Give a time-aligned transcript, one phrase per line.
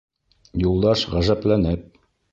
[0.69, 1.89] Юлдаш ғәжәпләнеп: